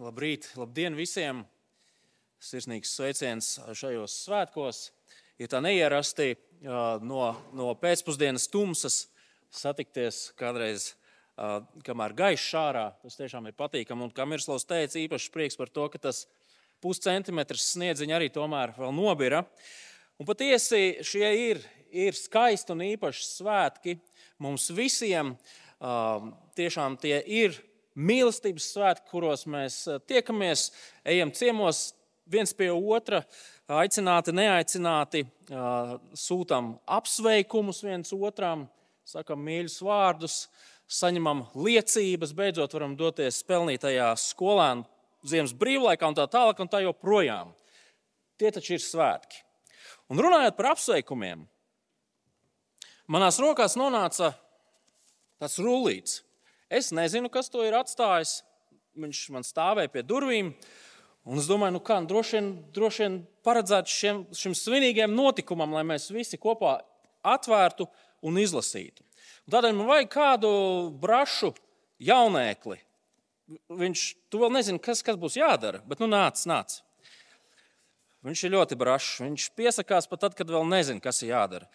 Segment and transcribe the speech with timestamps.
[0.00, 1.42] labrīt, labdien visiem!
[2.42, 3.48] Sirsnīgs sveiciens
[3.78, 4.78] šajos svētkos.
[5.38, 6.32] Ir tā neierasti
[7.04, 7.20] no,
[7.54, 9.04] no pēcpusdienas tumsas
[9.52, 10.92] satikties kādreiz,
[11.86, 12.86] kamēr gaišs ārā.
[13.04, 14.08] Tas tiešām ir patīkami.
[14.08, 16.24] Un kā Mirslavs teica, īpaši prieks par to, ka tas
[16.82, 19.44] puscentimetrs sniedziņa arī tomēr vēl nobira.
[20.18, 21.62] Un patiesi šie ir,
[21.94, 23.98] ir skaisti un īpaši svētki
[24.42, 25.36] mums visiem.
[26.58, 27.60] Tiešām tie ir
[27.98, 30.70] mīlestības svētki, kuros mēs eh, tiekamies,
[31.04, 31.90] ejam ciemos
[32.32, 33.22] viens pie otra,
[33.72, 35.24] aicināti, neaicināti,
[36.16, 38.66] sūtām apsveikumus viens otram,
[39.04, 40.36] sakam mīļus vārdus,
[40.92, 44.86] saņemam liecības, beidzot varam doties pelnītajā skolēnu
[45.28, 47.52] ziemas brīvlaikā un tā tālāk, un tā joprojām.
[48.40, 49.42] Tie taču ir svētki.
[50.10, 51.44] Un runājot par apsveikumiem,
[53.12, 54.32] manās rokās nonāca
[55.40, 56.20] tāds rullīts.
[56.72, 58.38] Es nezinu, kas to ir atstājis.
[58.96, 60.54] Viņš man stāvēja pie durvīm.
[61.28, 65.76] Un es domāju, nu kā, nu droši vien, droši vien paredzēt šiem, šim svinīgiem notikumam,
[65.76, 66.78] lai mēs visi kopā
[67.22, 67.86] atvērtu
[68.26, 69.04] un izlasītu.
[69.46, 70.50] Un tādēļ man vajag kādu
[71.02, 71.52] brašu
[72.02, 72.80] jaunēkli.
[73.70, 76.80] Viņš tu vēl nezina, kas, kas būs jādara, bet nu nāc, nāc.
[78.24, 79.16] Viņš ir ļoti brašs.
[79.26, 81.68] Viņš piesakās pat tad, kad vēl nezina, kas ir jādara.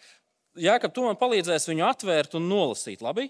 [0.58, 3.04] Jā, ka tu man palīdzēsi viņu atvērt un nolasīt.
[3.04, 3.28] Labi?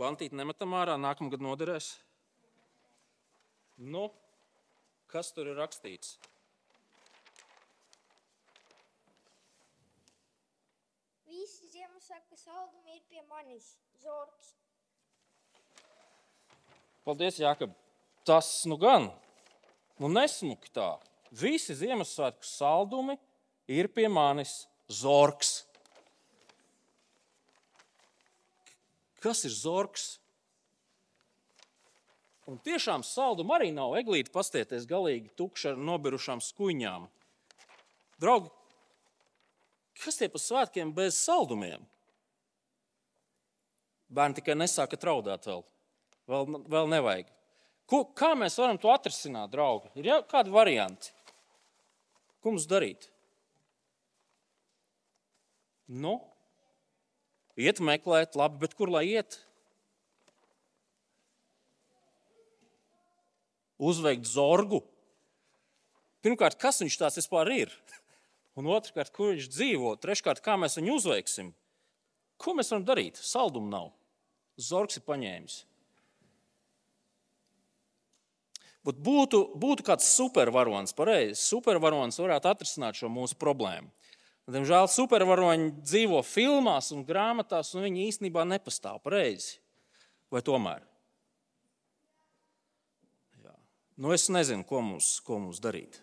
[0.00, 1.92] Bantīti nemetam ārā, nākamgad noderēs.
[3.80, 4.08] Nu,
[5.12, 6.16] kas tur ir rakstīts?
[11.30, 14.54] Visi Ziemassvētku saldumi ir pie manis, Zorgs.
[17.06, 17.72] Paldies, Jākab.
[18.28, 19.08] Tas nu gan,
[20.00, 20.92] nu nesmuki tā.
[21.32, 23.16] Visi Ziemassvētku saldumi
[23.70, 25.62] ir pie manis, Zorgs.
[29.22, 30.16] Kas ir zorgs.
[32.50, 33.94] Un tiešām salduma arī nav.
[34.00, 37.06] Eglīte pastieties galīgi tukša ar nobirušām skuņām.
[38.20, 38.50] Draugi,
[40.02, 41.84] kas tie pa svētkiem bez saldumiem?
[44.10, 45.62] Bērni tikai nesāka traudāt vēl.
[46.30, 47.30] Vēl, vēl nevajag.
[47.90, 49.90] Ko, kā mēs varam to atrisināt, draugi?
[49.98, 51.14] Ir jau kādi varianti.
[52.42, 53.08] Ko mums darīt?
[55.90, 56.16] Nu,
[57.60, 59.36] Iet meklēt, labi, bet kur lai iet?
[63.80, 64.82] Uzveikt zorgu.
[66.24, 67.72] Pirmkārt, kas viņš tāds vispār ir?
[68.60, 69.94] Un otrkārt, kur viņš dzīvo?
[70.00, 71.52] Treškārt, kā mēs viņu uzveiksim?
[72.40, 73.20] Ko mēs varam darīt?
[73.20, 73.90] Saldumu nav.
[74.60, 75.62] Zorgs ir paņēmis.
[78.84, 81.36] Bet būtu, būtu kāds supervaronis, pareizi.
[81.42, 83.92] Supervaronis varētu atrisināt šo mūsu problēmu.
[84.50, 89.60] Diemžēl supervaroņi dzīvo filmās un grāmatās, un viņi īstenībā nepastāv pareizi.
[90.30, 90.82] Vai tomēr?
[93.44, 93.54] Jā.
[94.00, 96.00] Nu, es nezinu, ko mums, ko mums darīt.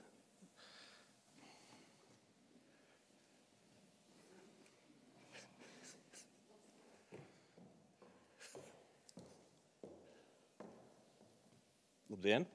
[12.07, 12.47] Labdien!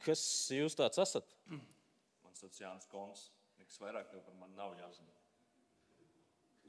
[0.00, 0.22] Kas
[0.54, 1.26] jūs tāds esat?
[1.50, 3.28] Man sauc Jānis Kons.
[3.70, 5.12] Nekas vairāk par mani nav jāzina.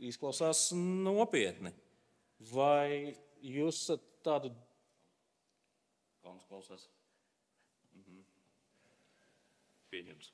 [0.05, 1.71] Izklausās nopietni.
[2.51, 4.51] Vai jūs esat tādu?
[6.21, 6.85] Kons klausās.
[7.95, 8.21] Mhm.
[9.89, 10.29] Pieņems.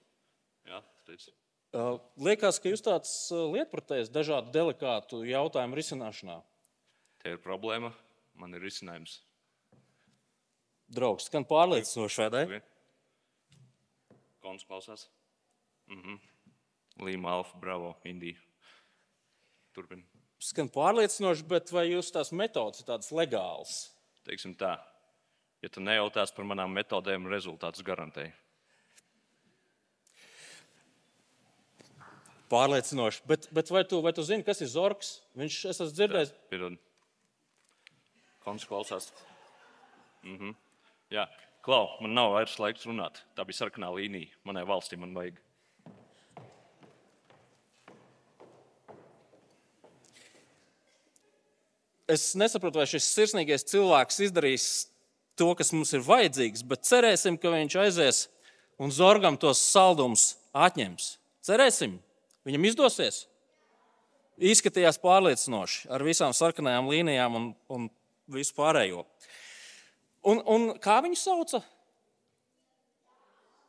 [0.67, 1.31] Jā, teicu.
[2.19, 6.41] Liekas, ka jūs tāds lietpratējs dažādu delikātu jautājumu risināšanā.
[7.23, 7.95] Te ir problēma,
[8.35, 9.21] man ir risinājums.
[10.91, 12.65] Draugs, skan pārliecinoši, vai ne?
[14.43, 15.07] Kons klausās.
[15.87, 16.35] Mhm.
[17.03, 18.39] Līma, Alfa, Bravo, Indija.
[19.75, 20.03] Turpin.
[20.41, 23.77] Skan pārliecinoši, bet vai jūs tās metodas ir tādas legālas?
[24.27, 24.75] Teiksim tā,
[25.63, 28.33] ja tu nejautās par manām metodēm, rezultātus garantēji.
[32.51, 33.23] Pārliecinoši.
[33.27, 35.17] Bet, bet vai, tu, vai tu zini, kas ir Zorgs?
[35.37, 36.31] Viņš es esmu dzirdējis.
[36.51, 36.77] Piedod.
[38.45, 39.09] Kons klausās.
[40.23, 40.53] Mhm.
[41.11, 41.25] Jā,
[41.67, 43.17] Klau, man nav vairs laiks runāt.
[43.35, 44.31] Tā bija sarkanā līnija.
[44.47, 45.41] Manai valstī man vajag.
[52.07, 54.67] Es nesaprotu, vai šis sirsnīgais cilvēks izdarīs
[55.37, 58.21] to, kas mums ir vajadzīgs, bet cerēsim, ka viņš aizies
[58.81, 61.15] un zorgam tos saldumus atņems.
[61.45, 61.97] Cerēsim,
[62.47, 63.25] viņam izdosies.
[64.37, 67.87] Izskatījās pārliecinoši ar visām sarkanajām līnijām un, un
[68.29, 69.05] visu pārējo.
[70.27, 71.61] Un, un kā viņu sauca?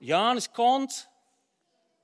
[0.04, 1.06] Jānis Konts.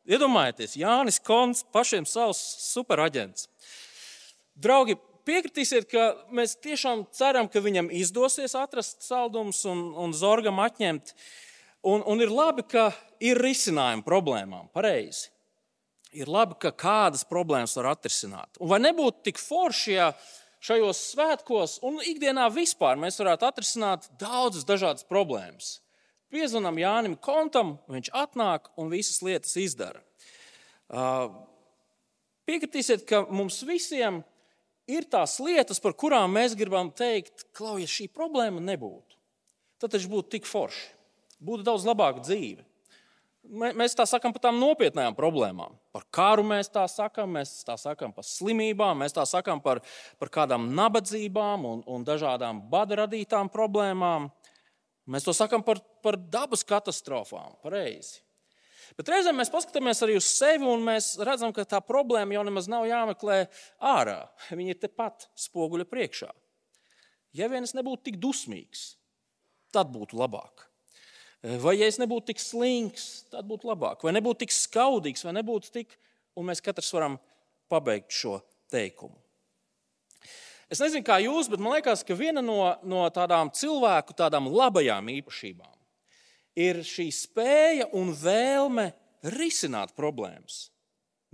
[0.05, 3.47] Iedomājieties, Jānis Konts, pašiem savs superaģents.
[4.61, 4.99] Draugi,
[5.29, 11.15] piekritīsiet, ka mēs tiešām ceram, ka viņam izdosies atrast saldumus un, un zorgam atņemt.
[11.85, 12.89] Un, un ir labi, ka
[13.21, 14.71] ir risinājumi problēmām.
[14.73, 15.29] Pareizi.
[16.15, 18.61] Ir labi, ka kādas problēmas var atrisināt.
[18.63, 20.13] Un vai nebūtu tik forši, ja
[20.65, 25.81] šajos svētkos un ikdienā vispār mēs varētu atrisināt daudzas dažādas problēmas?
[26.33, 30.01] Piezvanām Jānim Kontam, viņš atnāk un visas lietas izdara.
[32.49, 34.23] Piekritīsiet, ka mums visiem
[34.91, 39.19] ir tās lietas, par kurām mēs gribam teikt, ja šī problēma nebūtu,
[39.81, 40.87] tad taču būtu tik forši,
[41.45, 42.65] būtu daudz labāka dzīve.
[43.45, 45.75] Mēs tā sakām par tām nopietnām problēmām.
[45.93, 49.83] Par karu mēs tā sakām, mēs tā sakām par slimībām, mēs tā sakām par,
[50.17, 54.31] par kādām nabadzībām un, un dažādām bada radītām problēmām.
[55.05, 57.53] Mēs to sakām par, par dabas katastrofām.
[57.61, 58.24] Pareizi.
[58.95, 62.69] Bet reizēm mēs paskatāmies arī uz sevi un mēs redzam, ka tā problēma jau nemaz
[62.71, 63.41] nav jāmeklē
[63.83, 64.21] ārā.
[64.55, 66.31] Viņa ir tepat spoguļa priekšā.
[67.35, 68.93] Ja vien es nebūtu tik dusmīgs,
[69.75, 70.69] tad būtu labāk.
[71.61, 74.07] Vai ja es nebūtu tik slinks, tad būtu labāk.
[74.07, 75.99] Vai nebūtu tik skaudīgs, vai nebūtu tik,
[76.39, 77.19] un mēs katrs varam
[77.69, 78.39] pabeigt šo
[78.71, 79.19] teikumu.
[80.71, 85.11] Es nezinu, kā jūs, bet man liekas, ka viena no, no tādām cilvēku tādām labajām
[85.19, 85.74] īpašībām
[86.59, 88.91] ir šī spēja un vēlme
[89.35, 90.69] risināt problēmas.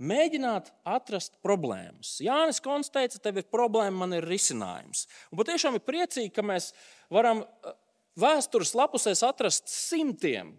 [0.01, 2.15] Mēģināt atrast problēmas.
[2.25, 5.05] Jānis Kons teica, tev ir problēma, man ir risinājums.
[5.29, 6.71] Un patiešām ir priecīgi, ka mēs
[7.13, 7.75] varam uh,
[8.17, 10.55] vēstures lapusēs atrast simtiem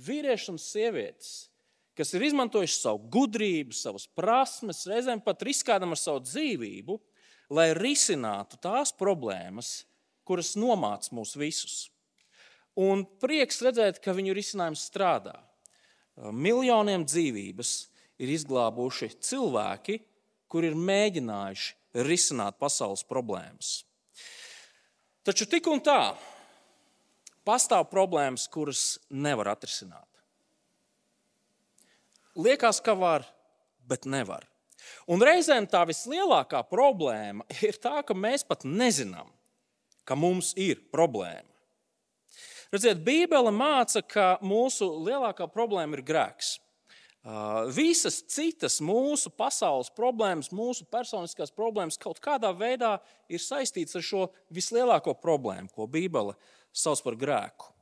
[0.00, 1.50] vīriešu un sievietes,
[1.98, 6.96] kas ir izmantojuši savu gudrību, savas prasmes, reizēm pat riskējam ar savu dzīvību,
[7.52, 9.82] lai risinātu tās problēmas,
[10.24, 11.88] kuras nomāca mūs visus.
[12.78, 15.34] Un prieks redzēt, ka viņu risinājums strādā.
[16.34, 17.72] Miljoniem dzīvības
[18.22, 19.98] ir izglābuši cilvēki,
[20.50, 23.80] kuri ir mēģinājuši risināt pasaules problēmas.
[25.26, 26.14] Taču tik un tā
[27.48, 30.06] pastāv problēmas, kuras nevar atrisināt.
[32.38, 33.26] Liekas, ka var,
[33.90, 34.46] bet nevar.
[35.10, 39.26] Un reizēm tā vislielākā problēma ir tā, ka mēs pat nezinām,
[40.06, 41.57] ka mums ir problēma.
[42.68, 46.58] Redziet, Bībele māca, ka mūsu lielākā problēma ir grēks.
[47.74, 52.98] Visas citas mūsu pasaules problēmas, mūsu personiskās problēmas kaut kādā veidā
[53.28, 56.36] ir saistītas ar šo vislielāko problēmu, ko Bībele
[56.72, 57.72] sauc par grēku.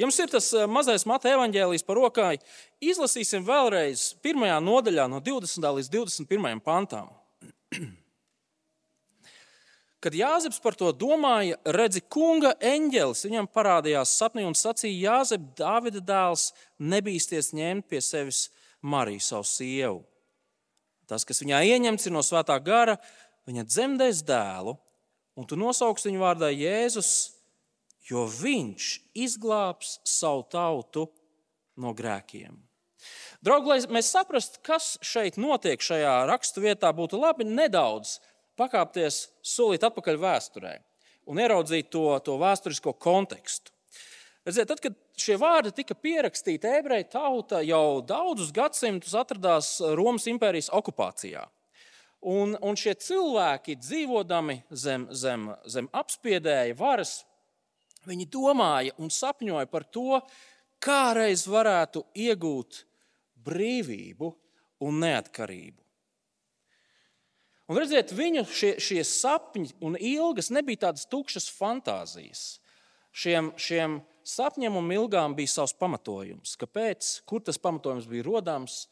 [0.00, 2.34] Ja mums ir tas eh, mazais mata evaņģēlijs par rokai,
[2.80, 5.68] izlasīsim vēlreiz pirmajā nodaļā, no 20.
[5.78, 6.62] līdz 21.
[6.64, 7.12] pantām.
[9.98, 16.02] Kad Jāzeps par to domāja, redzi, kunga eņģelis viņam parādījās sapnī un sacīja: Jāzep, Dāvida
[16.04, 18.46] dēls, nebīsties ņemt pie sevis
[18.80, 20.04] Mariju, savu sievu.
[21.10, 22.94] Tas, kas viņā ieņemts, ir no svētā gara,
[23.48, 24.76] viņa dzemdēs dēlu,
[25.34, 27.12] un tu nosauksi viņu vārdā Jēzus,
[28.06, 31.08] jo viņš izglābs savu tautu
[31.80, 32.54] no grēkiem.
[33.42, 38.18] Draugi, lai mēs saprastu, kas šeit notiek šajā raksturvietā, būtu labi nedaudz
[38.58, 40.74] pakāpties solīt atpakaļ vēsturē
[41.28, 43.72] un ieraudzīt to, to vēsturisko kontekstu.
[44.48, 50.70] Redziet, tad, kad šie vārdi tika pierakstīti, ebreju tauta jau daudzus gadsimtus atradās Romas impērijas
[50.72, 51.44] okupācijā.
[52.28, 57.18] Un, un šie cilvēki, dzīvodami zem, zem, zem apspiedēja varas,
[58.08, 60.20] Viņi domāja un sapņoja par to,
[60.80, 62.84] kā reiz varētu iegūt
[63.44, 64.30] brīvību
[64.86, 65.82] un neatkarību.
[67.68, 72.62] Un redziet, viņu šie, šie sapņi un ilgas nebija tādas tukšas fantāzijas.
[73.12, 73.98] Šiem, šiem
[74.28, 76.54] sapņiem un ilgām bija savs pamatojums.
[76.60, 77.18] Kāpēc?
[77.28, 78.86] Kur tas pamatojums bija rodams?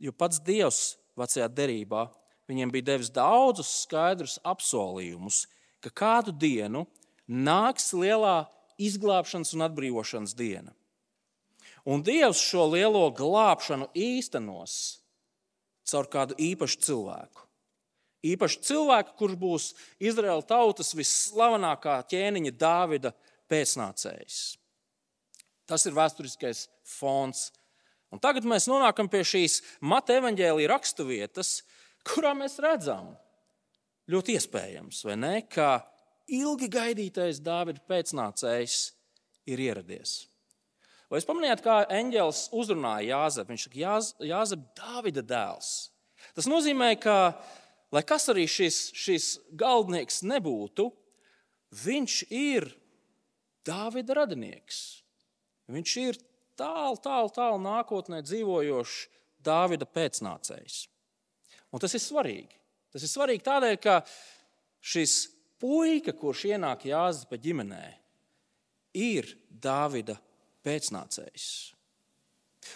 [0.00, 2.08] Jo pats Dievs vecajā derībā
[2.50, 5.44] viņiem bija devis daudzus skaidrus apsolījumus,
[5.84, 6.86] ka kādu dienu
[7.30, 8.48] nāks lielā
[8.80, 10.74] izglābšanas un atbrīvošanas diena.
[11.86, 14.74] Un Dievs šo lielo glābšanu īstenos
[15.86, 17.46] caur kādu īpašu cilvēku.
[18.26, 19.66] Īpaši cilvēku, kurš būs
[20.02, 23.14] Izraēla tautas visslavenākā ķēniņa Dāvida
[23.48, 24.40] pēcnācējs.
[25.70, 26.66] Tas ir vēsturiskais
[26.98, 27.48] fons.
[28.10, 31.60] Un tagad mēs nonākam pie šīs Mata evaņģēlīja raksturvietas,
[32.04, 33.14] kurā mēs redzam,
[34.10, 35.78] ļoti iespējams, ne, ka
[36.30, 38.80] ilgi gaidītais Dāvida pēcnācējs
[39.50, 40.24] ir ieradies.
[41.10, 43.50] Vai jūs pamanījāt, kā eņģēlis uzrunāja Jāzepu?
[43.50, 45.70] Viņš saka, Jāz, Jāzep, Dāvida dēls.
[46.36, 47.16] Tas nozīmē, ka,
[47.94, 50.90] lai kas arī šis, šis galdnieks nebūtu,
[51.84, 52.70] viņš ir
[53.66, 54.78] Dāvida radinieks.
[55.70, 56.18] Viņš ir
[56.58, 59.02] tālu, tālu, tālu nākotnē dzīvojošs
[59.44, 60.86] Dāvida pēcnācējs.
[61.70, 62.56] Un tas ir svarīgi.
[62.90, 64.00] Tas ir svarīgi tādēļ, ka
[64.80, 65.28] šis
[65.60, 67.84] puika, kurš ienāk Jāzepa ģimenē,
[68.98, 70.16] ir Dāvida
[70.66, 71.46] pēcnācējs.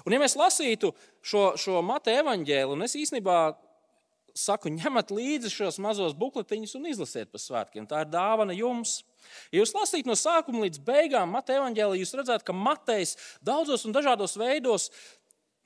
[0.04, 0.92] Un, ja mēs lasītu
[1.24, 3.38] šo, šo Mateja evaņģēlu, un es īstenībā
[4.34, 7.86] saku, ņemat līdzi šos mazos bukletiņus un izlasiet pa svētkiem.
[7.90, 9.02] Tā ir dāvana jums.
[9.54, 13.14] Ja jūs lasītu no sākuma līdz beigām Mateja evaņģēlī, jūs redzat, ka Matejs
[13.46, 14.90] daudzos un dažādos veidos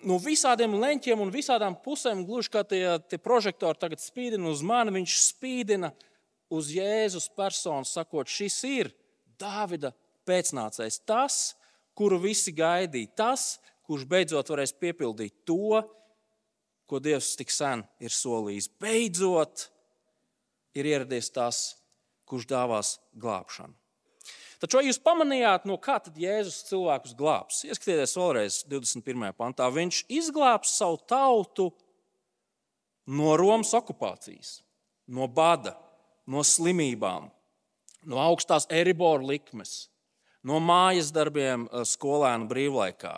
[0.07, 4.95] no visādiem leņķiem un visādām pusēm, gluži kā tie, tie prožektori tagad spīdina uz mani,
[5.01, 5.91] viņš spīdina
[6.55, 8.93] uz Jēzus personu, sakot, šis ir
[9.39, 9.93] Dāvida
[10.29, 11.57] pēcnācējs, tas,
[11.99, 13.45] kuru visi gaidīja, tas,
[13.87, 15.83] kurš beidzot varēs piepildīt to,
[16.89, 18.71] ko Dievs tik sen ir solījis.
[18.81, 19.69] Beidzot,
[20.79, 21.61] ir ieradies tas,
[22.29, 23.77] kurš dāvās glābšanu.
[24.59, 27.61] Taču, vai jūs pamanījāt, no kā tad Jēzus cilvēkus glābs?
[27.69, 29.29] Ieskatieties vēlreiz 21.
[29.39, 29.69] pantā.
[29.71, 31.69] Viņš izglābs savu tautu
[33.07, 34.59] no Romas okupācijas,
[35.07, 35.77] no bada,
[36.27, 37.31] no slimībām,
[38.11, 39.87] no augstās eriboru likmes,
[40.43, 43.15] no mājas darbiem eh, skolēnu brīvlaikā,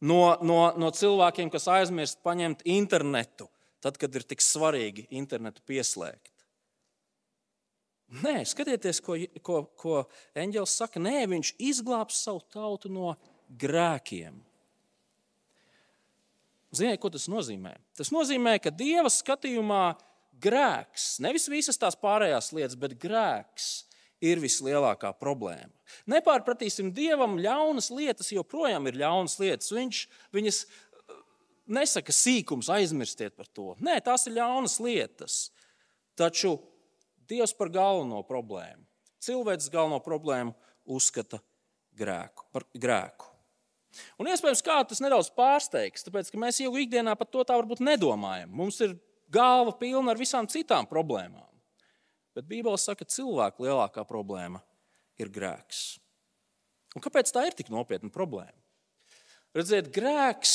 [0.00, 3.48] no, no, no cilvēkiem, kas aizmirst paņemt internetu,
[3.84, 6.32] tad, kad ir tik svarīgi internetu pieslēgt.
[8.24, 9.96] Nē, skatieties, ko, ko, ko
[10.38, 11.00] eņģēlis saka.
[11.02, 13.12] Nē, viņš izglābs savu tautu no
[13.60, 14.38] grēkiem.
[16.72, 17.74] Ziniet, ko tas nozīmē?
[17.96, 19.82] Tas nozīmē, ka Dieva skatījumā
[20.40, 23.68] grēks, nevis visas tās pārējās lietas, bet grēks
[24.24, 25.70] ir vislielākā problēma.
[26.10, 29.70] Nepārpratīsim Dievam, ļaunas lietas joprojām ir ļaunas lietas.
[29.74, 30.02] Viņš
[30.34, 31.20] viņas uh,
[31.78, 33.72] nesaka sīkums, aizmirstiet par to.
[33.84, 35.40] Nē, tās ir ļaunas lietas.
[36.18, 36.56] Taču
[37.28, 38.86] Dievs par galveno problēmu,
[39.20, 40.54] cilvēks galveno problēmu
[40.88, 41.42] uzskata
[41.98, 43.26] grēku, par grēku.
[44.20, 47.82] Un iespējams, kā tas nedaudz pārsteigs, tāpēc ka mēs jau ikdienā par to tā varbūt
[47.84, 48.50] nedomājam.
[48.54, 48.96] Mums ir
[49.32, 51.47] galva pilna ar visām citām problēmām.
[52.38, 54.60] Bet Bībele saka, ka cilvēka lielākā problēma
[55.18, 55.96] ir grēks.
[56.94, 58.54] Un kāpēc tā ir tik nopietna problēma?
[59.58, 60.52] Redziet, grēks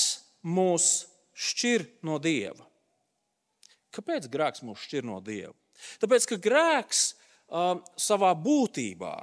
[0.47, 2.63] mūs šķir no Dieva.
[3.91, 5.51] Kāpēc grēks mūs šķir no Dieva?
[5.99, 9.17] Tāpēc, ka grēks uh, savā būtībā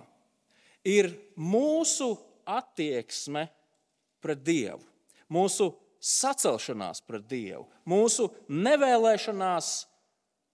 [0.85, 2.12] ir mūsu
[2.45, 3.47] attieksme
[4.21, 4.85] pret Dievu,
[5.33, 9.79] mūsu sacelšanās pret Dievu, mūsu nevēlēšanās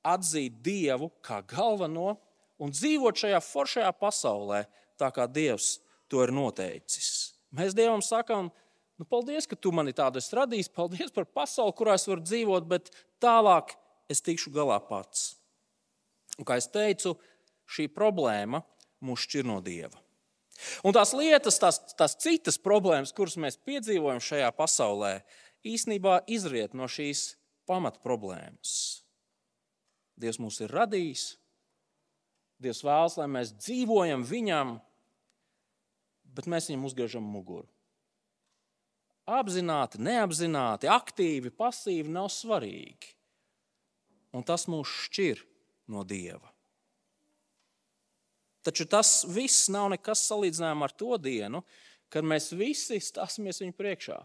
[0.07, 2.17] atzīt Dievu kā galveno
[2.63, 4.65] un dzīvot šajā foršajā pasaulē,
[5.01, 5.77] tā kā Dievs
[6.11, 7.35] to ir noteicis.
[7.57, 8.51] Mēs Dievam sakām,
[8.97, 12.69] nu, paldies, ka tu mani tādu esi radījis, paldies par pasauli, kurā es varu dzīvot,
[12.69, 12.91] bet
[13.23, 13.77] tālāk
[14.13, 15.35] es tikšu galā pats.
[16.37, 17.15] Un, kā jau teicu,
[17.67, 18.63] šī problēma
[19.05, 19.99] mūs šķir no Dieva.
[20.89, 25.19] Un tās lietas, tās, tās citas problēmas, kuras mēs piedzīvojam šajā pasaulē,
[25.67, 27.35] īsnībā izriet no šīs
[27.69, 28.73] pamatproblēmas.
[30.17, 31.27] Dievs mūs ir radījis.
[32.63, 34.77] Dievs vēlas, lai mēs dzīvojam viņam,
[36.37, 37.69] bet mēs viņam uzgriežam muguru.
[39.27, 43.13] Apzināti, neapzināti, aktīvi, pasīvi nav svarīgi.
[44.37, 45.43] Un tas mūs šķir
[45.93, 46.53] no Dieva.
[48.67, 51.61] Taču tas viss nav nekas salīdzinājums ar to dienu,
[52.11, 54.17] kad mēs visi stāsimies viņa priekšā.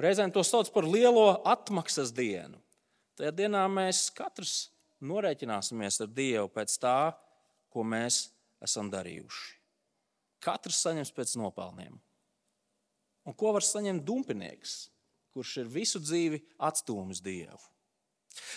[0.00, 2.60] Reizēm to sauc par lielo atmaksas dienu.
[3.20, 4.70] Tajā dienā mēs katrs
[5.04, 7.12] norēķināsimies ar Dievu pēc tā,
[7.70, 8.28] ko mēs
[8.64, 9.56] esam darījuši.
[10.40, 11.98] Katrs saņems pēc nopelniem.
[13.28, 14.88] Un ko var saņemt dumpinieks,
[15.34, 16.40] kurš ir visu dzīvi
[16.70, 17.60] atstūmis Dievu?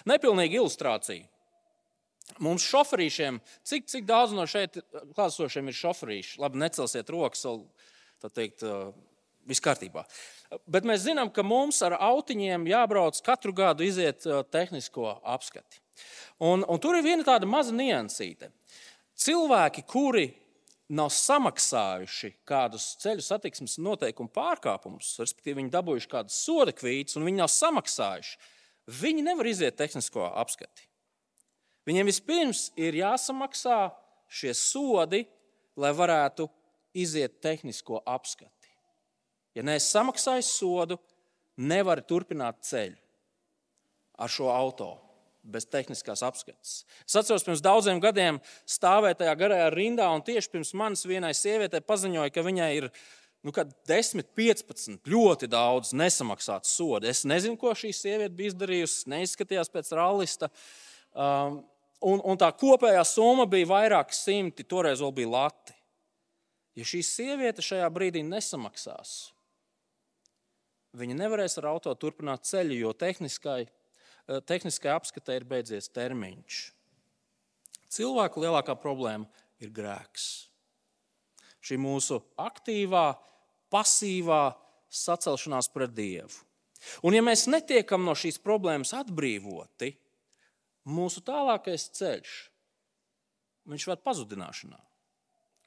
[0.10, 1.28] Nepilnīga ilustrācija.
[2.40, 4.80] Mums šoferīšiem, cik, cik daudz no šeit
[5.14, 6.38] klātesošiem ir šoferīši?
[6.40, 7.44] Labi, necelsiet rokas,
[8.24, 8.64] tā teikt,
[9.44, 10.06] viss kārtībā.
[10.72, 14.24] Bet mēs zinām, ka mums ar autiņiem jābrauc katru gadu iziet
[14.56, 15.83] tehnisko apskati.
[16.44, 18.50] Un, un tur ir viena tāda maza niansīte.
[19.20, 20.26] Cilvēki, kuri
[20.94, 27.42] nav samaksājuši kādus ceļu satiksmes noteikumu pārkāpumus, respektīvi, viņi dabūjuši kādas soda kvītas, un viņi
[27.42, 28.34] nav samaksājuši,
[29.02, 30.90] viņi nevar iziet tehnisko apskati.
[31.88, 33.78] Viņiem vispirms ir jāsamaksā
[34.32, 35.24] šie sodi,
[35.80, 36.48] lai varētu
[36.98, 38.70] iziet tehnisko apskati.
[39.54, 40.98] Ja neesi samaksājis sodu,
[41.62, 42.98] nevari turpināt ceļu
[44.18, 45.03] ar šo automašīnu
[45.44, 46.84] bez tehniskās apskates.
[47.04, 51.84] Es atceros, pirms daudziem gadiem stāvēju tajā garajā rindā, un tieši pirms manis vienai sievietei
[51.84, 52.90] paziņoja, ka viņai ir
[53.44, 57.12] nu, 10, 15, ļoti daudz nesamaksātu sodu.
[57.12, 60.50] Es nezinu, ko šī sieviete bija izdarījusi, neizskatījās pēc rallista.
[61.12, 61.60] Um,
[62.00, 65.76] un, un tā kopējā summa bija vairāki simti, toreiz vēl bija lati.
[66.80, 69.34] Ja šī sieviete šajā brīdī nesamaksās,
[70.98, 73.68] viņa nevarēs ar auto turpināt ceļu, jo tehniskai,
[74.28, 76.62] eh, tehniskai apskatē ir beidzies termiņš.
[77.94, 79.30] Cilvēku lielākā problēma
[79.62, 80.48] ir grēks.
[81.64, 83.14] Šī mūsu aktīvā,
[83.72, 84.42] pasīvā
[84.94, 86.42] sacelšanās pret Dievu.
[87.06, 89.94] Un, ja mēs netiekam no šīs problēmas atbrīvoti,
[90.92, 92.34] mūsu tālākais ceļš
[93.70, 94.80] viņš var pazudināšanā.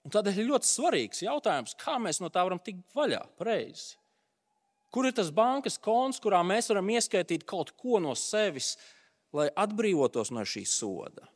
[0.07, 3.97] Un tādēļ ir ļoti svarīgs jautājums, kā mēs no tā varam tikt vaļā pareizi.
[4.97, 8.79] Kur ir tas bankas konts, kurā mēs varam ieskaitīt kaut ko no sevis,
[9.37, 11.27] lai atbrīvotos no šī soda?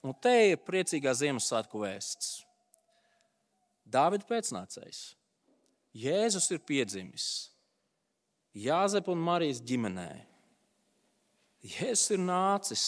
[0.00, 2.30] Un te ir priecīgā Ziemassvētku vēsts.
[3.84, 5.02] Dāvida pēcnācējs.
[5.96, 7.26] Jēzus ir piedzimis
[8.56, 10.08] Jāzep un Marijas ģimenē.
[11.66, 12.84] Jēzus ir nācis,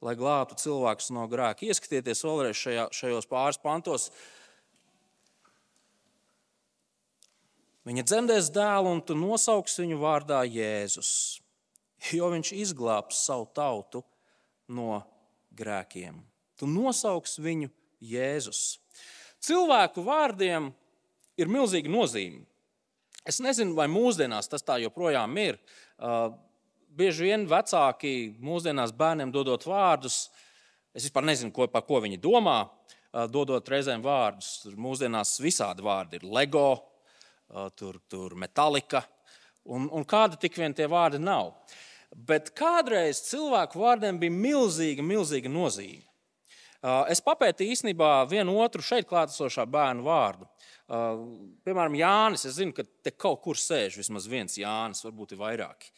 [0.00, 1.66] lai glābtu cilvēkus no grēka.
[1.68, 4.08] Ieskatieties vēlreiz šajā, šajos pāris pantos.
[7.88, 11.10] Viņa dzemdēs dēlu, un tu nosauks viņu vārdā Jēzus,
[12.12, 14.02] jo viņš izglābs savu tautu
[14.68, 14.98] no
[15.56, 16.18] grēkiem.
[16.60, 17.70] Tu nosauks viņu
[18.04, 18.76] Jēzus.
[19.40, 20.68] Cilvēku vārdiem
[21.40, 22.42] ir milzīga nozīme.
[23.28, 25.56] Es nezinu, vai mūsdienās tas tā joprojām ir.
[25.96, 26.34] Uh,
[26.92, 30.26] bieži vien vecāki mūsdienās bērniem dodot vārdus,
[30.92, 34.66] es vispār nezinu, ko, par ko viņi domā, uh, dodot reizēm vārdus.
[34.76, 36.68] Mūsdienās visādi vārdi ir LEGO,
[37.76, 39.02] tur, tur metālika,
[39.68, 41.54] un, un kāda tik vien tie vārdi nav.
[42.12, 46.04] Bet kādreiz cilvēku vārdiem bija milzīga, milzīga nozīme.
[47.10, 50.46] Es papētīju īstenībā vienu otru šeit klātesošā bērnu vārdu.
[50.88, 52.46] Piemēram, Jānis.
[52.48, 55.90] Es zinu, ka te kaut kur sēž vismaz viens Jānis, varbūt ir vairāki.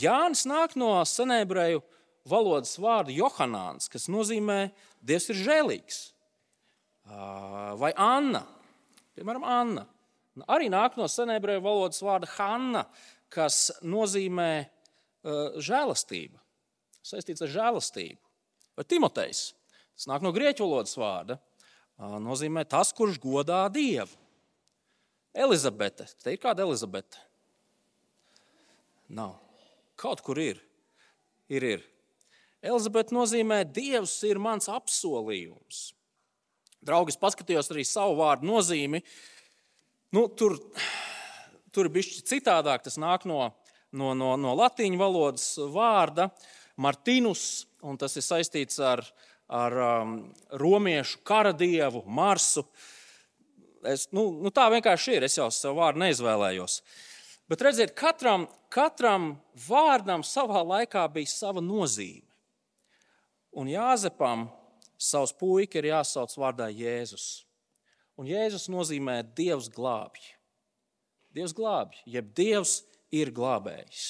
[0.00, 1.84] Jānis nāk no senēbreju
[2.28, 6.00] valodas vārda Johanāns, kas nozīmē Dievs ir žēlīgs.
[7.78, 8.44] Vai Anna,
[9.18, 9.86] piemēram, Anna.
[10.48, 12.86] Arī nāk no senēbreju valodas vārda Hanna,
[13.32, 14.52] kas nozīmē
[15.62, 16.40] žēlastība,
[17.04, 18.20] saistīts ar žēlastību.
[18.76, 19.50] Vai Timotejs,
[20.02, 21.38] Tas nāk no grieķu valodas vārda.
[22.22, 24.16] Nozīmē tas, kurš godā Dievu.
[25.32, 26.08] Elizabete.
[26.18, 27.20] Te ir kāda Elizabete?
[29.12, 29.36] Nav.
[30.00, 30.58] Kaut kur ir.
[31.46, 31.84] Ir, ir.
[32.66, 35.92] Elizabete nozīmē, Dievs ir mans apsolījums.
[36.82, 39.04] Draugi, paskatījos arī savu vārdu nozīmi.
[40.12, 40.58] Nu, tur,
[41.72, 42.82] tur ir bijis citādāk.
[42.84, 43.46] Tas nāk no,
[43.96, 46.26] no, no, no latīņu valodas vārda
[46.76, 49.00] Martinus, un tas ir saistīts ar,
[49.48, 50.10] ar um,
[50.60, 52.66] romiešu karadievu Marsu.
[53.88, 55.26] Es, nu, nu tā vienkārši ir.
[55.30, 56.74] Es jau savu vārdu neizvēlējos.
[57.48, 59.30] Bet redziet, katram, katram
[59.64, 62.28] vārdam savā laikā bija sava nozīme.
[63.56, 64.44] Un Jāzepam
[65.00, 67.46] savs puika ir jāsauc vārdā Jēzus.
[68.20, 70.34] Un Jēzus nozīmē Dievs glābj.
[71.32, 72.82] Dievs glābj, jeb Dievs
[73.14, 74.04] ir glābējs.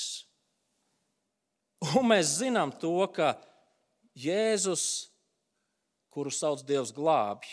[1.99, 3.37] Un mēs zinām to, ka
[4.19, 5.13] Jēzus
[6.13, 7.49] kuru sauc Dievs glābj,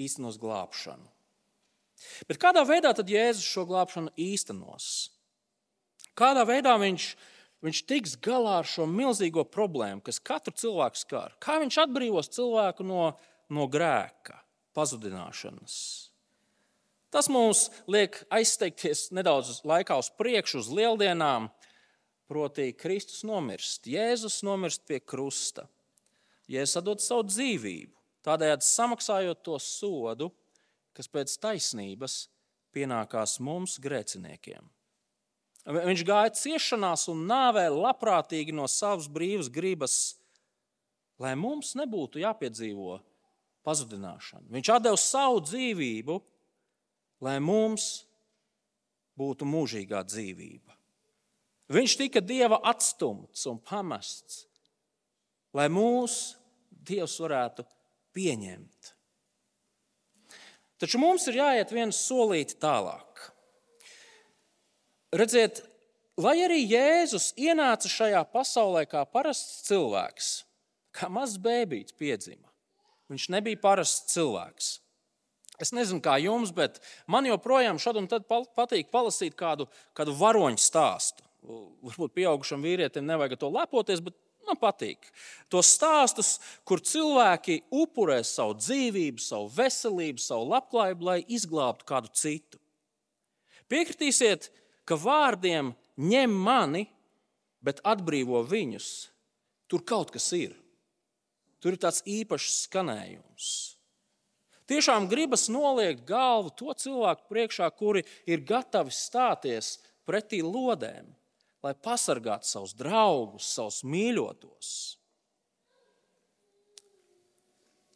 [0.00, 1.04] īstenos glābšanu.
[2.28, 5.10] Bet kādā veidā tad Jēzus šo glābšanu īstenos?
[6.18, 7.06] Kādā veidā viņš,
[7.64, 11.36] viņš tiks galā ar šo milzīgo problēmu, kas katru cilvēku skar?
[11.42, 13.12] Kā viņš atbrīvos cilvēku no,
[13.52, 14.40] no grēka,
[14.76, 15.76] pazudināšanas?
[17.14, 21.46] Tas mums liek aizteikties nedaudz laikā uz priekšu, uz lieldienām,
[22.26, 25.68] proti, Kristus nomirst, Jēzus nomirst pie krusta.
[26.50, 27.94] Jēzus atdod savu dzīvību,
[28.26, 30.32] tādējādi samaksājot to sodu,
[30.94, 32.24] kas pēc taisnības
[32.74, 34.66] pienākās mums grēciniekiem.
[35.64, 39.94] Viņš gāja ciešanās un nāvē labprātīgi no savas brīvas gribas,
[41.22, 42.98] lai mums nebūtu jāpiedzīvo
[43.64, 44.46] pazudināšana.
[44.52, 46.18] Viņš deva savu dzīvību,
[47.24, 48.04] lai mums
[49.18, 50.74] būtu mūžīgā dzīvība.
[51.74, 54.44] Viņš tika dieva atstumts un pamests,
[55.56, 56.36] lai mūs
[56.84, 57.64] Dievs varētu
[58.12, 58.90] pieņemt.
[60.76, 63.22] Taču mums ir jāiet viens solīti tālāk.
[65.14, 65.62] Redziet,
[66.20, 70.32] lai arī Jēzus ienāca šajā pasaulē kā parasts cilvēks,
[70.92, 72.50] kā mazs bērns piedzima,
[73.12, 74.72] viņš nebija parasts cilvēks.
[75.62, 80.58] Es nezinu, kā jums, bet man joprojām šad un tad patīk palasīt kādu, kādu varoņu
[80.58, 81.22] stāstu.
[81.44, 85.08] Varbūt pieaugušam vīrietim nevajag to lepoties, bet Man patīk
[85.52, 86.36] tos stāstus,
[86.68, 92.60] kur cilvēki upurē savu dzīvību, savu veselību, savu labklājību, lai izglābtu kādu citu.
[93.72, 94.50] Piekritīsiet,
[94.84, 96.84] ka vārdiem ņem mani,
[97.64, 98.90] bet atbrīvo viņus.
[99.72, 100.52] Tur kaut kas ir.
[101.64, 103.46] Tur ir tāds īpašs skanējums.
[104.68, 111.08] Tiešām gribas noliekt galvu to cilvēku priekšā, kuri ir gatavi stāties pretī lodēm,
[111.64, 114.74] lai pasargātu savus draugus, savus mīļotos.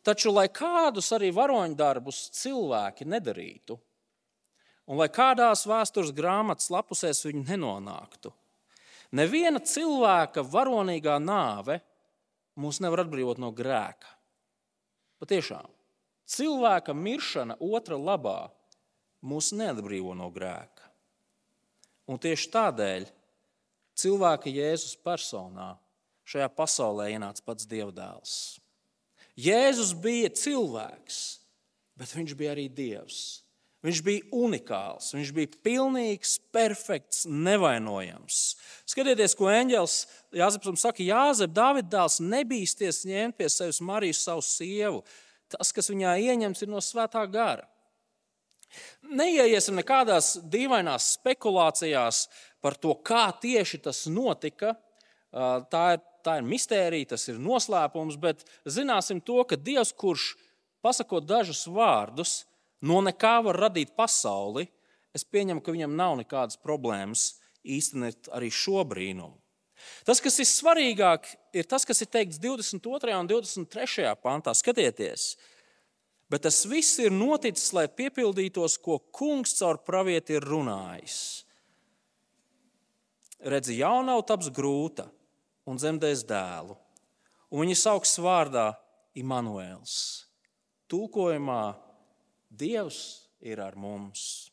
[0.09, 3.77] Taču, lai kādus arī varoņdarbus cilvēki nedarītu,
[4.89, 8.33] un lai kādās vēstures grāmatas lapusēs viņi nenonāktu,
[9.13, 11.83] neviena cilvēka varonīgā nāve
[12.59, 14.11] mūs nevar atbrīvot no grēka.
[15.23, 15.67] Patiešām.
[16.29, 18.51] Cilvēka miršana otra labā
[19.25, 20.85] mūs neatbrīvo no grēka.
[22.09, 23.09] Un tieši tādēļ
[23.99, 25.73] cilvēka Jēzus personā
[26.29, 28.37] šajā pasaulē ienāca pats Dievdēls.
[29.39, 31.19] Jēzus bija cilvēks,
[31.99, 33.48] bet viņš bija arī Dievs.
[33.87, 38.41] Viņš bija unikāls, viņš bija pilnīgs, perfekts, nevainojams.
[38.91, 39.95] Skatieties, ko eņģēlis
[40.35, 45.05] Jāzeps saka, Jāzep, Dāvida dēls, nebīsties ņemt pie sevis Mariju, savu sievu
[45.53, 47.67] tas, kas viņā ieņemts, ir no svētā gara.
[49.09, 52.27] Neieiesim nekādās dīvainās spekulācijās
[52.65, 54.75] par to, kā tieši tas notika.
[55.73, 60.35] Tā ir, tā ir mistērija, tas ir noslēpums, bet zināsim to, ka Dievs, kurš
[60.85, 62.43] pasakot dažus vārdus,
[62.81, 64.69] no nekā var radīt pasauli,
[65.15, 69.37] es pieņemu, ka viņam nav nekādas problēmas īstenot arī šo brīnumu.
[70.07, 73.15] Tas, kas ir svarīgāk, ir tas, kas ir teikts 22.
[73.15, 74.09] un 23.
[74.23, 74.55] pantā.
[74.57, 75.37] Skatieties,
[76.31, 81.19] bet tas viss ir noticis, lai piepildītos, ko kungs caur pravieti ir runājis.
[83.39, 85.07] Redzi, jaunā taps grūta
[85.69, 86.75] un dzemdēs dēlu,
[87.55, 88.73] un viņa sauks vārdā
[89.19, 90.27] Imants.
[90.91, 91.63] Tūkojumā
[92.49, 94.51] Dievs ir ar mums.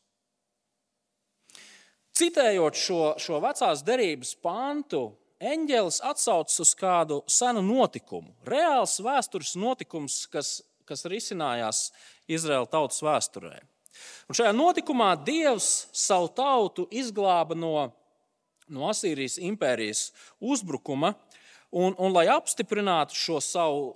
[2.15, 5.10] Citējot šo, šo vecās derības pantu,
[5.43, 11.89] eņģēlis atsaucas uz kādu senu notikumu, reāls vēstures notikums, kas, kas risinājās
[12.31, 13.58] Izraēla tautas vēsturē.
[14.29, 17.89] Un šajā notikumā Dievs savu tautu izglāba no,
[18.71, 21.13] no Asīrijas impērijas uzbrukuma,
[21.71, 23.89] un, un lai apstiprinātu šo savu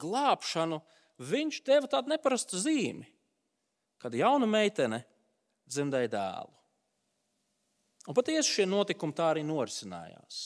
[0.00, 0.80] glābšanu,
[1.18, 3.06] viņš deva tādu neparastu zīmi,
[4.04, 5.00] kad jauna meitene
[5.64, 6.52] dzemdēja dēlu.
[8.04, 10.40] Un patiesi šie notikumi tā arī norisinājās.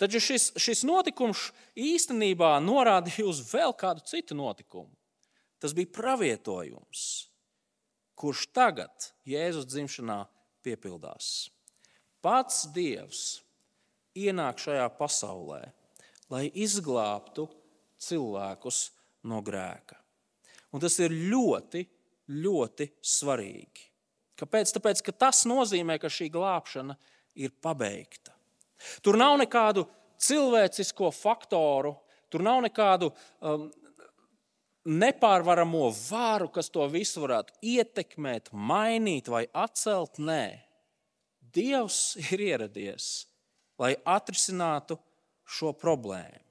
[0.00, 4.92] Taču šis, šis notikums īstenībā norādīja uz vēl kādu citu notikumu.
[5.60, 7.02] Tas bija pravietojums,
[8.16, 10.22] kurš tagad Jēzus dzimšanā
[10.64, 11.50] piepildās.
[12.24, 13.42] Pats Dievs
[14.16, 15.66] ienāk šajā pasaulē,
[16.32, 17.44] lai izglābtu
[18.00, 18.86] cilvēkus
[19.28, 20.00] no grēka.
[20.72, 21.84] Un tas ir ļoti,
[22.30, 23.88] ļoti svarīgi.
[24.40, 24.72] Kāpēc?
[24.76, 26.96] Tāpēc, ka tas nozīmē, ka šī glābšana
[27.40, 28.32] ir pabeigta.
[29.04, 29.84] Tur nav nekādu
[30.20, 31.92] cilvēcisko faktoru,
[32.32, 33.68] tur nav nekādu um,
[34.88, 40.20] nepārvaramo varu, kas to visu varētu ietekmēt, mainīt vai atcelt.
[40.22, 40.62] Nē,
[41.50, 43.26] Dievs ir ieradies,
[43.80, 44.96] lai atrisinātu
[45.50, 46.46] šo problēmu.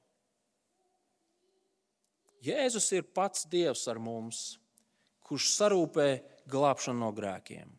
[2.44, 4.59] Jēzus ir pats Dievs ar mums,
[5.30, 6.08] kurš sarūpē
[6.50, 7.70] glābšanu no grēkiem.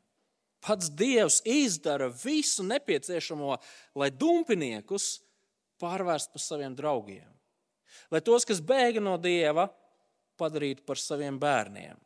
[0.60, 3.56] Pats Dievs izdara visu nepieciešamo,
[3.96, 5.16] lai dumpiniekus
[5.80, 7.28] pārvērstu par saviem draugiem.
[8.12, 9.66] Lai tos, kas bēga no Dieva,
[10.40, 11.96] padarītu par saviem bērniem.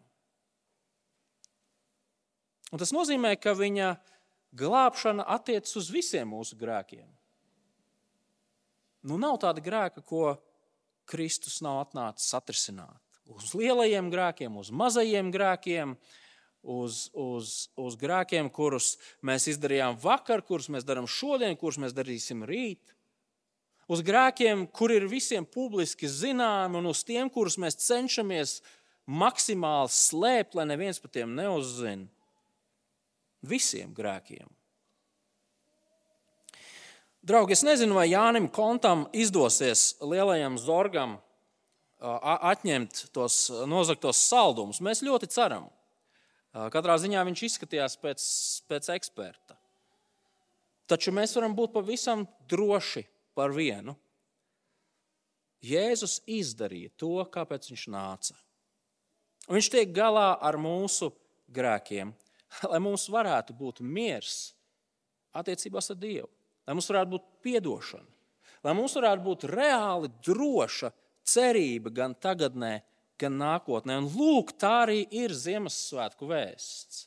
[2.75, 3.93] Un tas nozīmē, ka viņa
[4.59, 7.07] glābšana attiecas uz visiem mūsu grēkiem.
[9.05, 10.37] Nu, nav tāda grēka, ko
[11.11, 13.04] Kristus nav atnācis atrisināt.
[13.33, 15.95] Uz lielajiem grēkiem, uz mazajiem grēkiem,
[16.61, 22.45] uz, uz, uz grēkiem, kurus mēs izdarījām vakar, kurus mēs darām šodien, kurus mēs darīsim
[22.49, 22.95] rīt.
[23.89, 28.59] Uz grēkiem, kur ir visiem publiski zināmi, un uz tiem, kurus mēs cenšamies
[29.05, 32.09] maksimāli slēpt, lai neviens par tiem neuzzina.
[33.45, 34.49] Visiem grēkiem.
[37.25, 41.19] Draugi, es nezinu, vai Jānim Kontam izdosies lielajam zorgam
[42.05, 44.83] atņemt tos nozagtos saldumus.
[44.85, 45.69] Mēs ļoti ceram.
[46.53, 48.25] Katrā ziņā viņš izskatījās pēc,
[48.71, 49.57] pēc eksperta.
[50.91, 53.97] Taču mēs varam būt pavisam droši par vienu.
[55.65, 58.37] Jēzus izdarīja to, kāpēc viņš nāca.
[59.49, 61.11] Viņš tiek galā ar mūsu
[61.53, 62.13] grēkiem,
[62.71, 64.53] lai mums varētu būt miers
[65.35, 66.29] attiecībās ar Dievu,
[66.69, 68.07] lai mums varētu būt atdošana,
[68.65, 70.93] lai mums varētu būt reāli droša
[71.25, 72.79] cerība gan tagadnē,
[73.21, 73.99] gan nākotnē.
[74.03, 77.07] Un lūk, tā arī ir Ziemassvētku vēsts.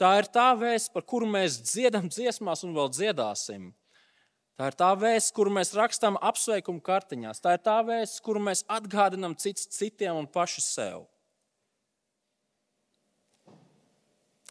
[0.00, 3.70] Tā ir tā vēsts, par kuru mēs dziedam dziesmās un vēl dziedāsim.
[4.58, 7.40] Tā ir tā vēsts, kuru mēs rakstām apsveikumu kartiņās.
[7.42, 11.06] Tā ir tā vēsts, kuru mēs atgādinām cits citiem un paši sev.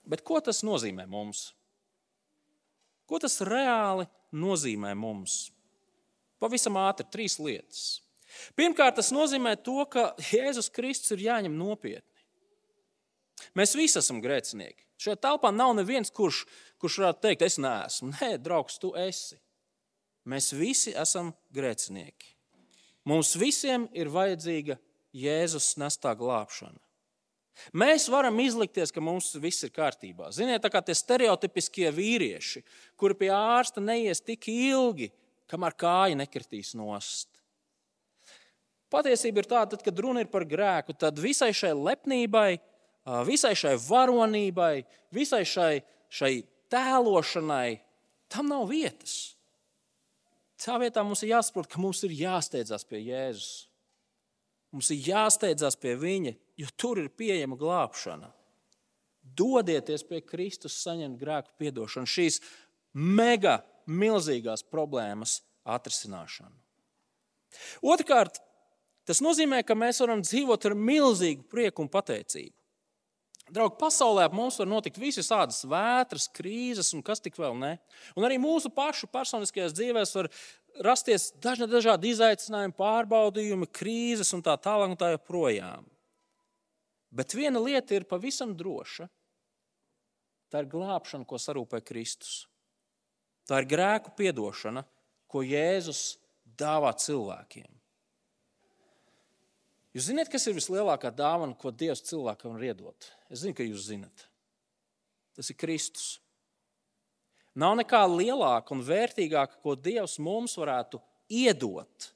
[0.08, 1.52] Bet ko tas nozīmē mums?
[3.08, 5.52] Ko tas reāli nozīmē mums?
[6.42, 8.02] Pavisam ātri trīs lietas.
[8.58, 12.08] Pirmkārt, tas nozīmē to, ka Jēzus Kristus ir jāņem nopietni.
[13.58, 14.86] Mēs visi esam grēcinieki.
[15.02, 16.44] Šajā telpā nav neviens, kurš,
[16.82, 18.12] kurš varētu teikt, es neesmu.
[18.20, 19.40] Nē, draugs, tu esi.
[20.30, 22.36] Mēs visi esam grēcinieki.
[23.10, 24.78] Mums visiem ir vajadzīga
[25.18, 26.78] Jēzus nestā glābšana.
[27.78, 30.30] Mēs varam izlikties, ka mums viss ir kārtībā.
[30.34, 32.64] Ziniet, tā kā tie stereotipiskie vīrieši,
[32.98, 35.12] kuri pie ārsta neies tik ilgi,
[35.52, 37.31] kamēr kāja nekritīs nost.
[38.92, 42.60] Patiesība ir tāda, tad, kad runa ir par grēku, tad visai šai lepnībai,
[43.28, 44.84] visai šai varonībai,
[45.16, 45.74] visai šai,
[46.12, 46.34] šai
[46.72, 47.80] tēlošanai,
[48.32, 49.36] tam nav vietas.
[50.62, 53.72] Tā vietā mums ir jāsaprot, ka mums ir jāsteidzas pie Jēzus.
[54.72, 58.30] Mums ir jāsteidzas pie Viņa, jo tur ir pieejama glābšana.
[59.22, 62.40] Dodieties pie Kristus, saņemt grēku piedošanu, šīs
[62.94, 66.56] mega milzīgās problēmas atrisināšanu.
[67.84, 68.40] Otrkārt,
[69.10, 72.56] tas nozīmē, ka mēs varam dzīvot ar milzīgu prieku un pateicību.
[73.52, 77.74] Draugi, pasaulē ap mums var notikt visas tādas vētras, krīzes un kas tik vēl ne.
[78.16, 80.30] Un arī mūsu pašu personiskajās dzīvēs var
[80.88, 85.84] rasties dažna, dažādi izaicinājumi, pārbaudījumi, krīzes un tā tālāk un tā joprojām.
[87.12, 89.10] Bet viena lieta ir pavisam droša.
[90.52, 92.46] Tā ir glābšana, ko sarūpē Kristus.
[93.48, 94.86] Tā ir grēku piedošana,
[95.28, 96.22] ko Jēzus
[96.60, 97.81] dāvā cilvēkiem.
[99.92, 103.08] Jūs zināt, kas ir vislielākā dāvana, ko Dievs cilvēkam var iedot?
[103.28, 104.28] Es zinu, ka jūs zinat.
[105.36, 106.14] Tas ir Kristus.
[107.60, 111.02] Nav nekā lielāka un vērtīgāka, ko Dievs mums varētu
[111.32, 112.12] iedot,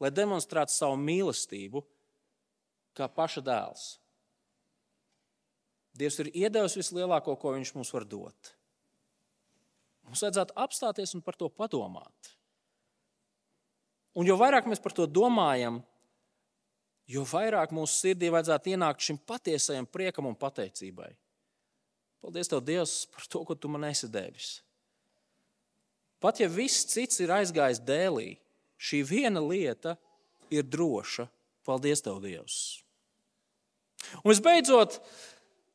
[0.00, 1.84] lai demonstrētu savu mīlestību,
[2.96, 3.84] kā paša dēls.
[5.94, 8.54] Dievs ir iedevis vislielāko, ko Viņš mums var dot.
[10.08, 12.32] Mums vajadzētu apstāties un par to padomāt.
[14.14, 15.82] Un jo vairāk mēs par to domājam,
[17.10, 21.12] jo vairāk mūsu sirdī vajadzētu ienākt šim patiesajam priekam un pateicībai.
[22.24, 24.62] Paldies, Tev, Dievs, par to, ko Tu man esi devis.
[26.24, 28.38] Pat ja viss cits ir aizgājis dēlī,
[28.80, 29.98] šī viena lieta
[30.48, 31.28] ir droša.
[31.68, 32.80] Paldies, Tev, Dievs!
[34.22, 34.98] Un visbeidzot,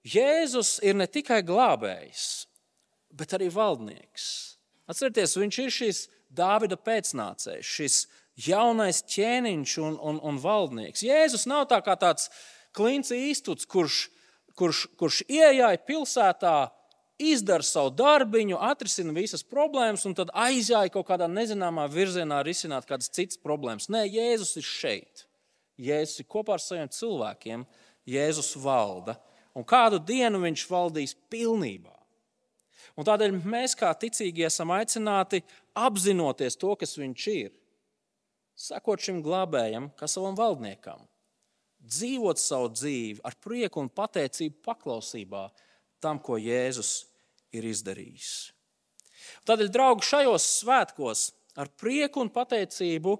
[0.09, 2.47] Jēzus ir ne tikai glābējs,
[3.13, 4.25] bet arī valdnieks.
[4.89, 6.01] Atcerieties, viņš ir šis
[6.33, 7.95] Dāvida pēcnācējs, šis
[8.47, 11.03] jaunais ķēniņš un, un, un valdnieks.
[11.03, 12.29] Jēzus nav tā kā tāds
[12.75, 14.07] klints īstuts, kurš,
[14.59, 16.57] kurš, kurš ieejāja pilsētā,
[17.19, 23.11] izdara savu darbiņu, atrisina visas problēmas un tad aizjāja kaut kādā nezināmā virzienā risināt kādas
[23.11, 23.89] citas problēmas.
[23.91, 25.25] Nē, Jēzus ir šeit.
[25.79, 27.65] Jēzus ir kopā ar saviem cilvēkiem,
[28.07, 29.17] Jēzus valda.
[29.57, 31.95] Un kādu dienu viņš valdīs pilnībā.
[32.99, 35.41] Un tādēļ mēs, kā ticīgi, esam aicināti
[35.75, 37.58] apzinoties to, kas viņš ir
[38.59, 41.05] sekot šim glābējam, kā savam valdniekam,
[41.79, 45.47] dzīvot savu dzīvi ar prieku un pateicību paklausībā
[46.03, 47.05] tam, ko Jēzus
[47.55, 48.51] ir izdarījis.
[49.47, 53.15] Tādēļ, draugi, šajos svētkos ar prieku un pateicību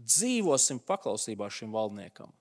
[0.00, 2.32] dzīvosim paklausībā šim valdniekam.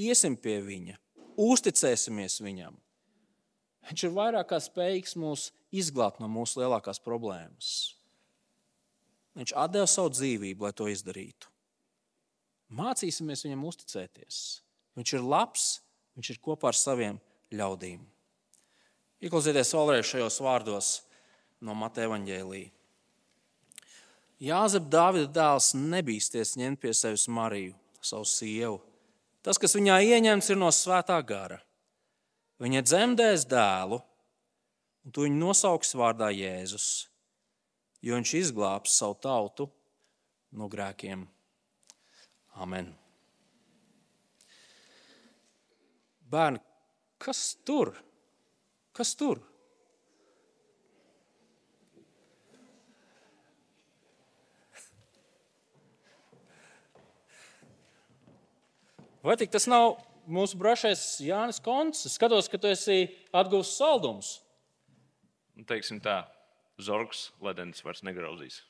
[0.00, 0.96] Iesim pie viņa,
[1.40, 2.76] uzticēsimies viņam.
[3.84, 7.94] Viņš ir vairāk kā spējīgs mūs izglābt no mūsu lielākās problēmas.
[9.34, 11.50] Viņš deva savu dzīvību, lai to izdarītu.
[12.74, 14.40] Mācīsimies viņam uzticēties.
[14.94, 15.64] Viņš ir labs,
[16.14, 17.18] viņš ir kopā ar saviem
[17.54, 18.02] ļaudīm.
[19.24, 20.88] Ieklausieties vēlreiz šajos vārdos
[21.64, 22.64] no Mateja Vāģēlī.
[24.44, 28.80] Jāzep Dāvida dēls nebīsties ņemt pie sevis Mariju, savu sievu.
[29.44, 31.60] Tas, kas viņā ieņemts, ir no svētā gara.
[32.62, 34.00] Viņa dzemdēs dēlu,
[35.04, 37.06] un tu viņu nosauks vārdā Jēzus
[38.04, 39.68] jo viņš izglābs savu tautu
[40.52, 41.24] no grēkiem.
[42.60, 42.92] Amen.
[46.30, 46.60] Bērni,
[47.22, 47.94] kas tur?
[48.94, 49.40] Kas tur?
[59.24, 59.94] Vai tik tas nav
[60.28, 62.04] mūsu brašais Jānis Konts?
[62.04, 64.34] Es skatos, ka tu esi atguvis saldumus.
[65.64, 66.18] Teiksim tā,
[66.82, 68.62] Zorgs ledens vairs negrauzīs.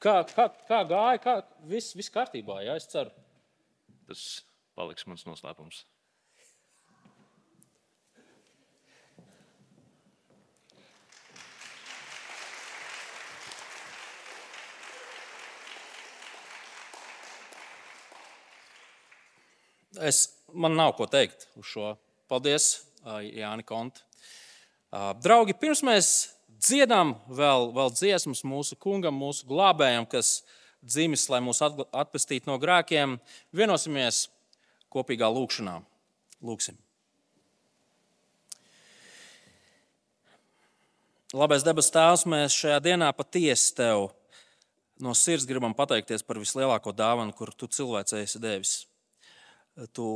[0.00, 1.20] Kā, kā, kā gāja?
[1.20, 1.34] Kā,
[1.68, 3.10] viss, viss kārtībā, jā, es ceru.
[4.08, 4.24] Tas
[4.78, 5.84] paliks mans noslēpums.
[19.98, 21.96] Es, man nav ko teikt uz šo.
[22.30, 22.68] Paldies
[23.02, 24.07] Jāni Konti.
[24.88, 26.06] Draugi, pirms mēs
[26.64, 30.42] dziedam vēl, vēl dziesmas mūsu kungam, mūsu glābējam, kas
[30.80, 33.18] dzimis, lai mūs atpestītu no grēkiem,
[33.52, 34.26] vienosimies
[34.92, 35.78] kopīgā lūkšanā.
[36.40, 36.78] Lūksim!
[41.36, 44.06] Labais debes Tēvs, mēs šajā dienā patiesi Tev
[45.04, 48.72] no sirds gribam pateikties par vislielāko dāvanu, kur Tu cilvēcei esi devis.
[49.92, 50.06] Tu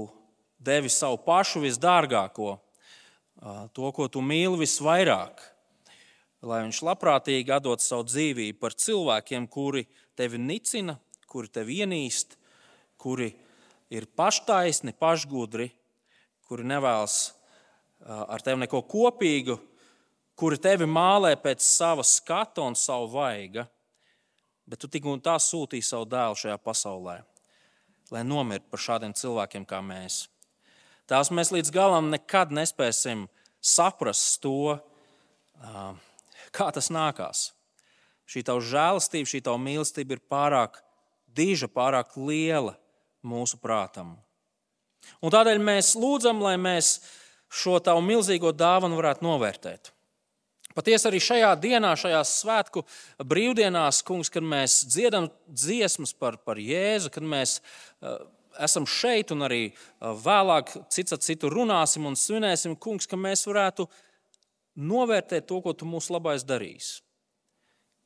[0.56, 2.56] devi savu pašu visdārgāko,
[3.74, 5.42] to, ko Tu mīli visvairāk,
[6.42, 9.86] lai Viņš labprātīgi atdod savu dzīvību par cilvēkiem, kuri
[10.18, 12.38] Tevi nicina, kuri Tevi ienīst,
[13.00, 13.32] kuri
[13.92, 15.70] ir paštaisni, pašgudri,
[16.48, 17.20] kuri nevēlas
[18.02, 19.58] ar Tevi neko kopīgu
[20.42, 23.66] kuri tevi mālē pēc sava skata un savu vaiga,
[24.66, 27.20] bet tu tik un tā sūtīji savu dēlu šajā pasaulē,
[28.10, 30.24] lai nomirtu par šādiem cilvēkiem kā mēs.
[31.12, 33.26] Tās mēs līdz galam nekad nespēsim
[33.60, 34.78] saprast to,
[36.56, 37.50] kā tas nākās.
[38.24, 40.80] Šī tava žēlastība, šī tava mīlestība ir pārāk
[41.36, 42.78] diža, pārāk liela
[43.28, 44.14] mūsu prātam.
[45.20, 46.94] Un tādēļ mēs lūdzam, lai mēs
[47.52, 49.92] šo tavu milzīgo dāvanu varētu novērtēt.
[50.72, 52.86] Patiesi arī šajā dienā, šajās svētku
[53.20, 58.22] brīvdienās, kungs, kad mēs dziedam dziesmas par, par Jēzu, kad mēs uh,
[58.60, 59.62] esam šeit un arī
[60.00, 63.88] vēlāk cits ar citu runāsim un svinēsim, kungs, ka mēs varētu
[64.76, 67.00] novērtēt to, ko tu mūsu labais darīs.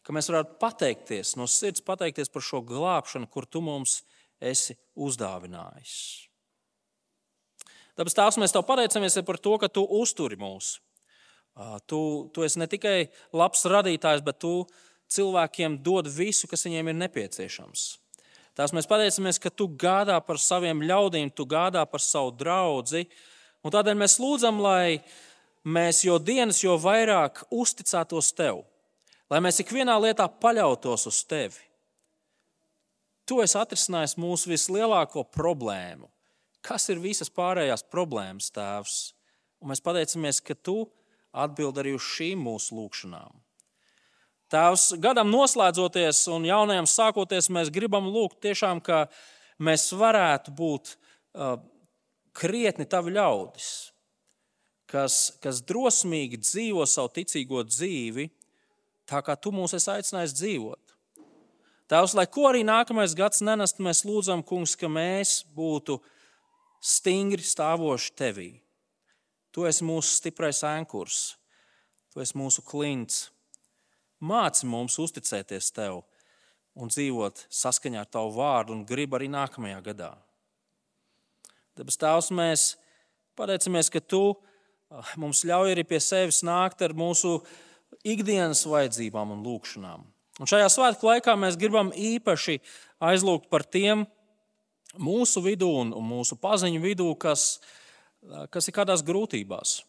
[0.07, 4.01] Ka mēs varētu pateikties, no sirds pateikties par šo glābšanu, kur tu mums
[4.39, 5.97] esi uzdāvinājis.
[7.97, 10.83] Tāpēc tās mēs tev pateicamies par to, ka tu uzturi mūsu
[11.87, 14.67] Tu, tu esi ne tikai labs radītājs, bet tu
[15.13, 17.85] cilvēkiem dod visu, kas viņiem ir nepieciešams.
[18.57, 23.05] Tās mēs pateicamies, ka tu gādā par saviem ļaudīm, tu gādā par savu draugu.
[23.67, 25.03] Tādēļ mēs lūdzam, lai
[25.67, 28.63] mēs jo dienas, jo vairāk uzticētos tev,
[29.29, 31.65] lai mēs ikvienā lietā paļautos uz tevi.
[33.27, 36.07] Tu esi atrisinājis mūsu vislielāko problēmu.
[36.63, 39.01] Kas ir visas pārējās problēmas, Tēvs?
[39.61, 40.79] Un mēs pateicamies, ka Tu
[41.35, 43.35] atbild arī uz šīm mūsu lūgšanām.
[44.53, 49.07] Tēvs, gadam noslēdzoties un jaunajam sākoties, mēs gribam lūgt tiešām, ka
[49.59, 51.57] mēs varētu būt uh,
[52.37, 53.71] krietni tavi ļaudis,
[54.91, 58.29] kas, kas drosmīgi dzīvo savu ticīgo dzīvi,
[59.11, 60.95] tā kā tu mūs esi aicinājis dzīvot.
[61.91, 65.99] Tēvs, lai ko arī nākamais gads nenest, mēs lūdzam, kungs, ka mēs būtu
[66.83, 68.49] stingri stāvoši tevī
[69.57, 71.39] Tu esi mūsu stiprais ankurs,
[72.13, 73.31] tu esi mūsu klints.
[74.27, 76.01] Māci mums uzticēties tev
[76.77, 80.11] un dzīvot saskaņā ar tavu vārdu un gribu arī nākamajā gadā.
[81.77, 82.67] Dabas Tēvs, mēs
[83.39, 87.39] pateicamies, ka Tu ah, mums ļauj arī pie sevis nākt ar mūsu
[88.05, 90.05] ikdienas vajadzībām un lūgšanām.
[90.41, 92.59] Un šajā svētku laikā mēs gribam īpaši
[93.05, 94.05] aizlūgt par tiem
[95.01, 97.75] mūsu vidū un mūsu paziņu vidū, kas ir
[98.51, 99.81] kas ir kādās grūtībās.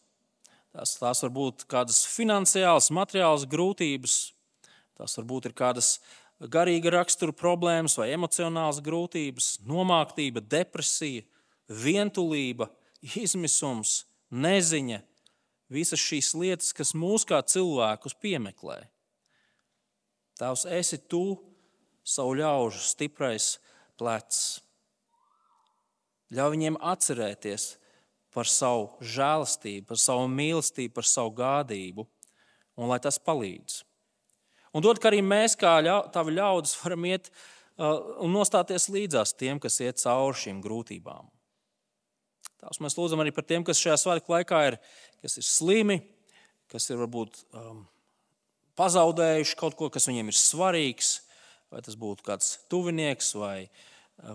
[0.77, 4.17] Tās, tās var būt kādas finansiālas, materiālas grūtības,
[4.99, 5.95] tās varbūt ir kādas
[6.53, 11.23] garīga rakstura problēmas vai emocionālas grūtības, nomāktība, depresija,
[11.65, 12.69] vientulība,
[13.17, 15.01] izmisums, neziņa.
[15.73, 18.77] Visas šīs lietas, kas mūs kā cilvēkus piemeklē.
[20.37, 21.39] Tavs esi tu,
[22.05, 23.55] savu ļaužu stiprais
[23.97, 24.61] plecs.
[26.37, 27.71] Ļauj viņiem atcerēties,
[28.37, 32.05] par savu žēlastību, par savu mīlestību, par savu gādību,
[32.77, 33.81] un lai tas palīdz.
[34.77, 35.79] Un dod, ka arī mēs, kā
[36.13, 41.31] tavi ļaudis, varam iet uh, un nostāties līdzās tiem, kas iet cauri šīm grūtībām.
[42.61, 44.77] Tās mēs lūdzam arī par tiem, kas šajā svētku laikā ir,
[45.23, 45.97] kas ir slimi,
[46.69, 47.83] kas ir varbūt um,
[48.77, 51.11] pazaudējuši kaut ko, kas viņiem ir svarīgs,
[51.73, 53.69] vai tas būtu kāds tuvinieks vai,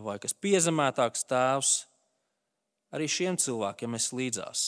[0.02, 1.74] vai kas piezemētāks tēvs
[2.92, 4.64] arī šiem cilvēkiem esi līdzās.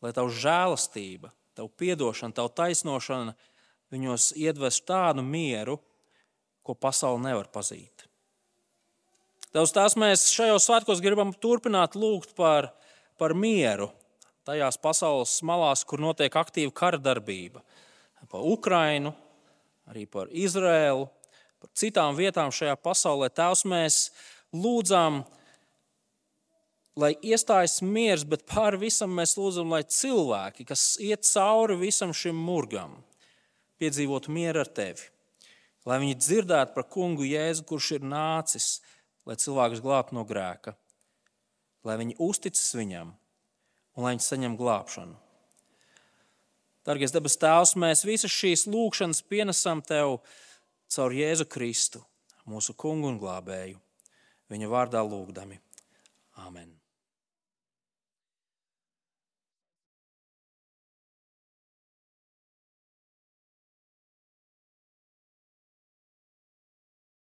[0.00, 3.34] Lai tavu žēlastība, tavu atdošana, tavu taisnošana
[3.92, 5.78] viņos iedvestu tādu mieru,
[6.62, 8.06] ko pasaule nevar pazīt.
[9.50, 12.70] Tavs tās mēs šajos svētkos gribam turpināt lūgt par,
[13.18, 13.90] par mieru
[14.46, 17.64] tajās pasaules malās, kur notiek aktīva kara darbība.
[18.30, 19.10] Par Ukrajinu,
[19.90, 21.08] arī par Izraēlu,
[21.60, 23.30] par citām vietām šajā pasaulē.
[23.34, 23.98] Tēvs, mēs
[24.54, 25.39] lūdzam, lai
[26.98, 32.98] iestājas miers, bet pāri visam mēs lūdzam, lai cilvēki, kas iet cauri visam šim murgam,
[33.78, 35.08] piedzīvotu mieru ar tevi.
[35.86, 38.80] Lai viņi dzirdētu par kungu Jēzu, kurš ir nācis,
[39.24, 40.74] lai cilvēkus glābtu no grēka,
[41.84, 43.14] lai viņi uzticas viņam
[43.96, 45.16] un lai viņš saņem glābšanu.
[46.84, 50.18] Dargais debes Tēvs, mēs visas šīs lūgšanas pienesam Tev
[50.90, 52.02] caur Jēzu Kristu,
[52.48, 53.80] mūsu kungu un glābēju,
[54.52, 55.60] viņa vārdā lūgdami.
[56.40, 56.79] Amen.